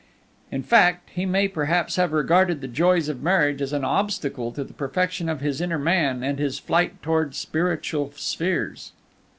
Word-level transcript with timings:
In 0.51 0.63
fact, 0.63 1.11
he 1.11 1.27
may 1.27 1.47
perhaps 1.47 1.95
have 1.95 2.11
regarded 2.11 2.59
the 2.59 2.67
joys 2.67 3.07
of 3.07 3.21
marriage 3.21 3.61
as 3.61 3.71
an 3.71 3.85
obstacle 3.85 4.51
to 4.53 4.63
the 4.63 4.73
perfection 4.73 5.29
of 5.29 5.41
his 5.41 5.61
inner 5.61 5.77
man 5.77 6.23
and 6.23 6.39
his 6.39 6.57
flight 6.57 7.03
towards 7.03 7.37
spiritual 7.37 8.11
spheres." 8.15 8.93